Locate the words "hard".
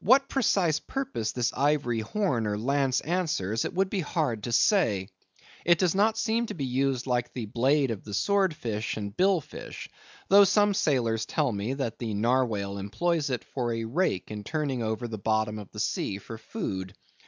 4.00-4.42